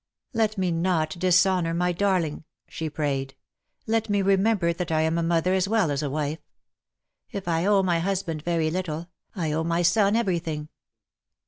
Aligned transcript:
'* 0.21 0.33
Let 0.41 0.57
me 0.57 0.71
not 0.71 1.11
dishonour 1.19 1.75
my 1.75 1.91
darling,^^ 1.91 2.43
she 2.67 2.89
prayed. 2.89 3.35
*' 3.61 3.85
Let 3.85 4.09
me 4.09 4.23
remember 4.23 4.73
that 4.73 4.91
I 4.91 5.01
am 5.01 5.19
a 5.19 5.21
mother 5.21 5.53
as 5.53 5.67
well 5.67 5.91
as 5.91 6.01
a 6.01 6.09
wife. 6.09 6.39
If 7.29 7.47
I 7.47 7.67
owe 7.67 7.83
my 7.83 7.99
husband 7.99 8.41
very 8.41 8.71
little, 8.71 9.09
I 9.35 9.51
owe 9.51 9.63
my 9.63 9.83
son 9.83 10.15
everything.' 10.15 10.69